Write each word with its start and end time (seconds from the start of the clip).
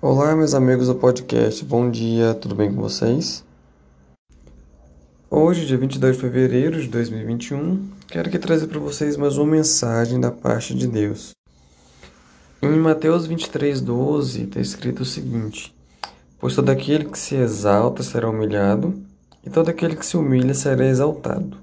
Olá, 0.00 0.36
meus 0.36 0.54
amigos 0.54 0.86
do 0.86 0.94
podcast, 0.94 1.64
bom 1.64 1.90
dia, 1.90 2.32
tudo 2.32 2.54
bem 2.54 2.72
com 2.72 2.80
vocês? 2.80 3.44
Hoje, 5.28 5.66
dia 5.66 5.76
22 5.76 6.14
de 6.14 6.22
fevereiro 6.22 6.80
de 6.80 6.86
2021, 6.86 7.90
quero 8.06 8.28
aqui 8.28 8.38
trazer 8.38 8.68
para 8.68 8.78
vocês 8.78 9.16
mais 9.16 9.36
uma 9.36 9.50
mensagem 9.50 10.20
da 10.20 10.30
parte 10.30 10.72
de 10.72 10.86
Deus. 10.86 11.32
Em 12.62 12.78
Mateus 12.78 13.26
23, 13.26 13.80
12, 13.80 14.44
está 14.44 14.60
escrito 14.60 15.00
o 15.00 15.04
seguinte: 15.04 15.74
Pois 16.38 16.54
todo 16.54 16.70
aquele 16.70 17.06
que 17.06 17.18
se 17.18 17.34
exalta 17.34 18.04
será 18.04 18.30
humilhado, 18.30 18.94
e 19.44 19.50
todo 19.50 19.68
aquele 19.68 19.96
que 19.96 20.06
se 20.06 20.16
humilha 20.16 20.54
será 20.54 20.86
exaltado. 20.86 21.56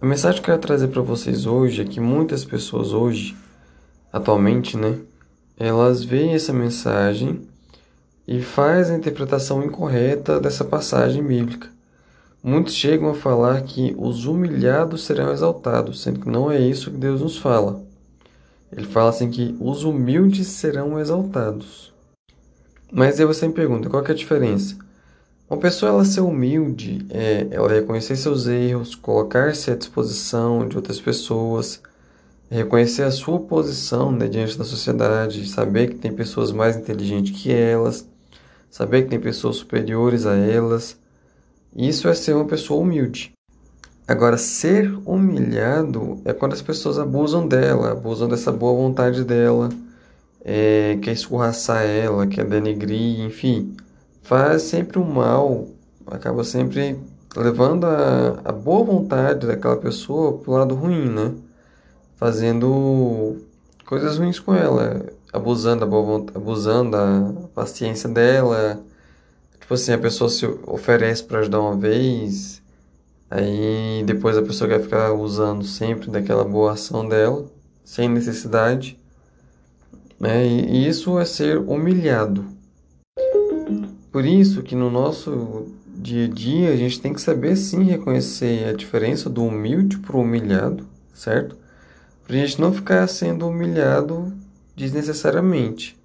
A 0.00 0.06
mensagem 0.06 0.40
que 0.40 0.48
eu 0.48 0.54
quero 0.54 0.68
trazer 0.68 0.86
para 0.86 1.02
vocês 1.02 1.46
hoje 1.46 1.82
é 1.82 1.84
que 1.84 1.98
muitas 1.98 2.44
pessoas 2.44 2.92
hoje, 2.92 3.36
atualmente, 4.12 4.76
né, 4.76 5.00
elas 5.60 6.02
veem 6.02 6.32
essa 6.32 6.54
mensagem 6.54 7.42
e 8.26 8.40
faz 8.40 8.90
a 8.90 8.96
interpretação 8.96 9.62
incorreta 9.62 10.40
dessa 10.40 10.64
passagem 10.64 11.22
bíblica. 11.22 11.68
Muitos 12.42 12.72
chegam 12.72 13.10
a 13.10 13.14
falar 13.14 13.60
que 13.64 13.94
os 13.98 14.24
humilhados 14.24 15.04
serão 15.04 15.30
exaltados, 15.30 16.00
sendo 16.00 16.20
que 16.20 16.30
não 16.30 16.50
é 16.50 16.58
isso 16.58 16.90
que 16.90 16.96
Deus 16.96 17.20
nos 17.20 17.36
fala. 17.36 17.82
Ele 18.74 18.86
fala 18.86 19.10
assim 19.10 19.30
que 19.30 19.54
os 19.60 19.84
humildes 19.84 20.46
serão 20.46 20.98
exaltados. 20.98 21.92
Mas 22.90 23.20
aí 23.20 23.26
você 23.26 23.46
me 23.46 23.52
pergunta, 23.52 23.90
qual 23.90 24.02
é 24.02 24.12
a 24.12 24.14
diferença? 24.14 24.78
Uma 25.50 25.58
pessoa 25.58 25.90
ela 25.90 26.04
ser 26.06 26.22
humilde 26.22 27.04
é 27.10 27.48
ela 27.50 27.68
reconhecer 27.68 28.16
seus 28.16 28.46
erros, 28.46 28.94
colocar-se 28.94 29.70
à 29.70 29.76
disposição 29.76 30.66
de 30.66 30.76
outras 30.76 30.98
pessoas, 30.98 31.82
reconhecer 32.50 33.04
a 33.04 33.10
sua 33.12 33.38
posição 33.38 34.10
né, 34.10 34.26
diante 34.26 34.58
da 34.58 34.64
sociedade, 34.64 35.48
saber 35.48 35.90
que 35.90 35.98
tem 35.98 36.12
pessoas 36.12 36.50
mais 36.50 36.76
inteligentes 36.76 37.40
que 37.40 37.52
elas, 37.52 38.08
saber 38.68 39.02
que 39.04 39.10
tem 39.10 39.20
pessoas 39.20 39.56
superiores 39.56 40.26
a 40.26 40.34
elas. 40.36 40.98
Isso 41.74 42.08
é 42.08 42.14
ser 42.14 42.34
uma 42.34 42.46
pessoa 42.46 42.80
humilde. 42.82 43.32
Agora, 44.06 44.36
ser 44.36 44.92
humilhado 45.06 46.20
é 46.24 46.32
quando 46.32 46.54
as 46.54 46.60
pessoas 46.60 46.98
abusam 46.98 47.46
dela, 47.46 47.92
abusam 47.92 48.28
dessa 48.28 48.50
boa 48.50 48.74
vontade 48.74 49.22
dela, 49.22 49.68
é, 50.44 50.98
quer 51.00 51.12
escorraçar 51.12 51.84
ela, 51.84 52.26
quer 52.26 52.44
denegrir, 52.44 53.20
enfim, 53.20 53.76
faz 54.22 54.62
sempre 54.62 54.98
o 54.98 55.04
mal, 55.04 55.68
acaba 56.08 56.42
sempre 56.42 56.98
levando 57.36 57.84
a, 57.84 58.40
a 58.44 58.50
boa 58.50 58.84
vontade 58.84 59.46
daquela 59.46 59.76
pessoa 59.76 60.38
para 60.38 60.50
o 60.50 60.54
lado 60.54 60.74
ruim, 60.74 61.08
né? 61.08 61.32
Fazendo 62.20 63.38
coisas 63.86 64.18
ruins 64.18 64.38
com 64.38 64.54
ela, 64.54 65.06
abusando 65.32 65.80
da 65.80 65.86
boa 65.86 66.02
vontade, 66.02 66.36
abusando 66.36 66.90
da 66.90 67.32
paciência 67.54 68.10
dela. 68.10 68.78
Tipo 69.58 69.72
assim, 69.72 69.92
a 69.92 69.98
pessoa 69.98 70.28
se 70.28 70.44
oferece 70.66 71.24
para 71.24 71.38
ajudar 71.40 71.60
uma 71.60 71.76
vez, 71.76 72.60
aí 73.30 74.02
depois 74.04 74.36
a 74.36 74.42
pessoa 74.42 74.68
quer 74.68 74.82
ficar 74.82 75.14
usando 75.14 75.64
sempre 75.64 76.10
daquela 76.10 76.44
boa 76.44 76.72
ação 76.72 77.08
dela, 77.08 77.46
sem 77.82 78.06
necessidade. 78.06 78.98
Né? 80.18 80.46
E 80.46 80.86
isso 80.86 81.18
é 81.18 81.24
ser 81.24 81.56
humilhado. 81.56 82.44
Por 84.12 84.26
isso 84.26 84.62
que 84.62 84.74
no 84.74 84.90
nosso 84.90 85.68
dia 85.96 86.26
a 86.26 86.28
dia 86.28 86.70
a 86.70 86.76
gente 86.76 87.00
tem 87.00 87.14
que 87.14 87.20
saber 87.20 87.56
sim 87.56 87.84
reconhecer 87.84 88.68
a 88.68 88.72
diferença 88.74 89.30
do 89.30 89.42
humilde 89.42 89.98
para 89.98 90.16
o 90.16 90.20
humilhado, 90.20 90.86
certo? 91.14 91.56
Para 92.30 92.38
a 92.38 92.46
gente 92.46 92.60
não 92.60 92.72
ficar 92.72 93.08
sendo 93.08 93.48
humilhado 93.48 94.32
desnecessariamente. 94.76 95.98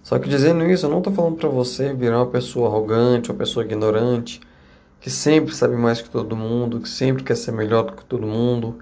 Só 0.00 0.16
que 0.16 0.28
dizendo 0.28 0.64
isso, 0.64 0.86
eu 0.86 0.90
não 0.90 0.98
estou 0.98 1.12
falando 1.12 1.38
para 1.38 1.48
você 1.48 1.92
virar 1.92 2.18
uma 2.18 2.30
pessoa 2.30 2.68
arrogante, 2.68 3.32
uma 3.32 3.36
pessoa 3.36 3.64
ignorante, 3.64 4.40
que 5.00 5.10
sempre 5.10 5.52
sabe 5.52 5.74
mais 5.74 6.00
que 6.00 6.08
todo 6.08 6.36
mundo, 6.36 6.78
que 6.78 6.88
sempre 6.88 7.24
quer 7.24 7.34
ser 7.34 7.50
melhor 7.50 7.82
do 7.82 7.94
que 7.94 8.04
todo 8.04 8.28
mundo. 8.28 8.78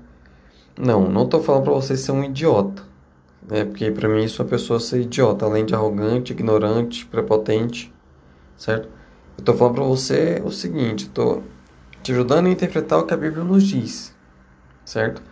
Não, 0.78 1.09
não 1.09 1.25
estou 1.25 1.43
falando 1.43 1.65
para 1.65 1.73
você 1.73 1.97
ser 1.97 2.12
um 2.12 2.23
idiota, 2.23 2.83
né? 3.49 3.65
Porque 3.65 3.91
para 3.91 4.07
mim 4.07 4.25
isso 4.25 4.43
é 4.43 4.45
uma 4.45 4.51
pessoa 4.51 4.78
ser 4.78 5.01
idiota, 5.01 5.47
além 5.47 5.65
de 5.65 5.75
arrogante, 5.75 6.34
ignorante, 6.34 7.07
prepotente, 7.07 7.91
certo? 8.59 8.89
Eu 9.39 9.41
estou 9.41 9.57
falando 9.57 9.77
para 9.77 9.84
você 9.84 10.43
o 10.45 10.51
seguinte, 10.51 11.05
estou 11.07 11.43
te 12.03 12.12
ajudando 12.12 12.47
a 12.47 12.51
interpretar 12.51 12.99
o 12.99 13.07
que 13.07 13.15
a 13.15 13.17
Bíblia 13.17 13.43
nos 13.43 13.62
diz, 13.62 14.15
certo? 14.84 15.23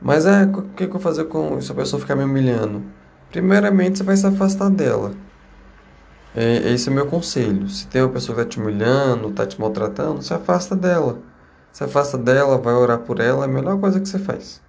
Mas 0.00 0.24
é, 0.26 0.44
o 0.44 0.62
que, 0.62 0.76
que 0.76 0.84
eu 0.84 0.90
vou 0.90 1.00
fazer 1.00 1.24
com 1.24 1.60
se 1.60 1.70
a 1.70 1.74
pessoa 1.74 2.00
ficar 2.00 2.16
me 2.16 2.24
humilhando? 2.24 2.82
Primeiramente, 3.30 3.98
você 3.98 4.04
vai 4.04 4.16
se 4.16 4.26
afastar 4.26 4.70
dela. 4.70 5.12
É, 6.34 6.72
esse 6.72 6.88
é 6.88 6.92
o 6.92 6.94
meu 6.94 7.06
conselho. 7.06 7.68
Se 7.68 7.86
tem 7.86 8.02
uma 8.02 8.08
pessoa 8.10 8.36
que 8.36 8.42
está 8.42 8.50
te 8.50 8.60
humilhando, 8.60 9.28
está 9.28 9.46
te 9.46 9.60
maltratando, 9.60 10.22
se 10.22 10.32
afasta 10.32 10.74
dela. 10.74 11.18
Se 11.72 11.84
afasta 11.84 12.16
dela, 12.16 12.58
vai 12.58 12.74
orar 12.74 13.00
por 13.00 13.20
ela, 13.20 13.44
é 13.44 13.48
a 13.48 13.48
melhor 13.48 13.78
coisa 13.78 14.00
que 14.00 14.08
você 14.08 14.18
faz. 14.18 14.60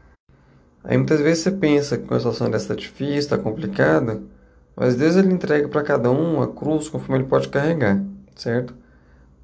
Aí 0.83 0.97
muitas 0.97 1.19
vezes 1.21 1.43
você 1.43 1.51
pensa 1.51 1.97
que 1.97 2.13
a 2.13 2.17
situação 2.17 2.49
dessa 2.49 2.65
está 2.65 2.75
difícil, 2.75 3.17
está 3.17 3.37
complicada, 3.37 4.21
mas 4.75 4.95
Deus 4.95 5.15
ele 5.15 5.31
entrega 5.31 5.67
para 5.67 5.83
cada 5.83 6.11
um 6.11 6.41
a 6.41 6.47
cruz 6.47 6.89
conforme 6.89 7.17
ele 7.17 7.29
pode 7.29 7.49
carregar, 7.49 8.03
certo? 8.35 8.75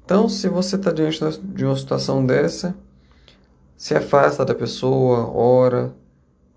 Então, 0.04 0.28
se 0.28 0.48
você 0.48 0.76
está 0.76 0.90
diante 0.90 1.20
de 1.40 1.64
uma 1.64 1.76
situação 1.76 2.24
dessa, 2.24 2.74
se 3.78 3.94
afasta 3.94 4.44
da 4.44 4.56
pessoa, 4.56 5.30
ora 5.32 5.94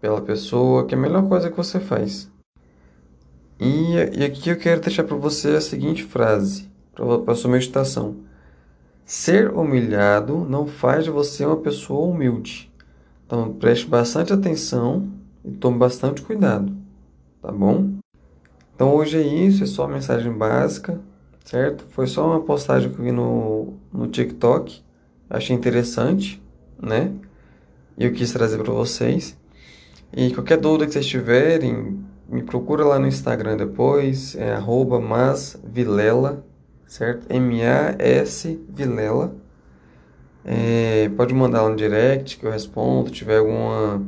pela 0.01 0.19
pessoa, 0.19 0.87
que 0.87 0.95
é 0.95 0.97
a 0.97 1.01
melhor 1.01 1.29
coisa 1.29 1.51
que 1.51 1.55
você 1.55 1.79
faz. 1.79 2.27
E, 3.59 3.93
e 4.17 4.25
aqui 4.25 4.49
eu 4.49 4.57
quero 4.57 4.81
deixar 4.81 5.03
para 5.03 5.15
você 5.15 5.49
a 5.49 5.61
seguinte 5.61 6.03
frase, 6.03 6.67
para 6.95 7.31
a 7.31 7.35
sua 7.35 7.51
meditação. 7.51 8.15
Ser 9.05 9.51
humilhado 9.51 10.43
não 10.49 10.65
faz 10.65 11.03
de 11.03 11.11
você 11.11 11.45
uma 11.45 11.57
pessoa 11.57 12.07
humilde. 12.07 12.71
Então 13.27 13.53
preste 13.53 13.85
bastante 13.85 14.33
atenção 14.33 15.07
e 15.45 15.51
tome 15.51 15.77
bastante 15.77 16.23
cuidado, 16.23 16.75
tá 17.39 17.51
bom? 17.51 17.97
Então 18.73 18.95
hoje 18.95 19.17
é 19.17 19.21
isso, 19.21 19.63
é 19.63 19.67
só 19.67 19.83
uma 19.83 19.93
mensagem 19.93 20.33
básica, 20.33 20.99
certo? 21.45 21.85
Foi 21.89 22.07
só 22.07 22.25
uma 22.25 22.41
postagem 22.41 22.89
que 22.89 22.97
eu 22.99 23.03
vi 23.03 23.11
no, 23.11 23.75
no 23.93 24.07
TikTok, 24.07 24.81
achei 25.29 25.55
interessante 25.55 26.41
né? 26.81 27.11
E 27.97 28.05
eu 28.05 28.13
quis 28.13 28.31
trazer 28.31 28.57
para 28.57 28.73
vocês. 28.73 29.37
E 30.13 30.33
qualquer 30.33 30.57
dúvida 30.57 30.85
que 30.85 30.93
vocês 30.93 31.05
tiverem, 31.05 32.03
me 32.27 32.43
procura 32.43 32.83
lá 32.83 32.97
no 32.97 33.07
Instagram 33.07 33.57
depois, 33.57 34.35
é 34.35 34.57
masvilela, 34.99 36.45
certo? 36.87 37.25
M-A-S 37.29 38.59
Vilela. 38.69 39.35
É, 40.43 41.09
pode 41.15 41.33
mandar 41.33 41.61
lá 41.61 41.69
no 41.69 41.75
direct 41.75 42.37
que 42.37 42.45
eu 42.45 42.51
respondo. 42.51 43.09
Se 43.09 43.15
tiver 43.15 43.37
alguma 43.37 44.01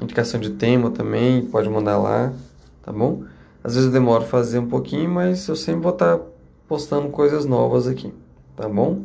indicação 0.00 0.38
de 0.38 0.50
tema 0.50 0.90
também, 0.90 1.44
pode 1.46 1.68
mandar 1.68 1.98
lá, 1.98 2.32
tá 2.82 2.92
bom? 2.92 3.24
Às 3.64 3.74
vezes 3.74 3.88
eu 3.88 3.92
demoro 3.92 4.24
fazer 4.24 4.58
um 4.58 4.68
pouquinho, 4.68 5.10
mas 5.10 5.48
eu 5.48 5.56
sempre 5.56 5.80
vou 5.82 5.92
estar 5.92 6.18
tá 6.18 6.24
postando 6.68 7.08
coisas 7.08 7.44
novas 7.44 7.88
aqui, 7.88 8.12
tá 8.54 8.68
bom? 8.68 9.04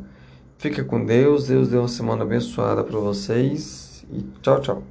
Fica 0.61 0.83
com 0.83 1.03
Deus, 1.03 1.47
Deus 1.47 1.69
dê 1.69 1.77
uma 1.77 1.87
semana 1.87 2.21
abençoada 2.21 2.83
para 2.83 2.99
vocês 2.99 4.05
e 4.11 4.21
tchau, 4.43 4.61
tchau. 4.61 4.83